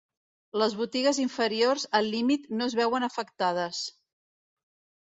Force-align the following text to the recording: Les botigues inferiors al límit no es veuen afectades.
Les 0.61 0.75
botigues 0.79 1.19
inferiors 1.25 1.85
al 2.01 2.09
límit 2.17 2.51
no 2.59 2.71
es 2.71 2.79
veuen 2.81 3.09
afectades. 3.13 3.85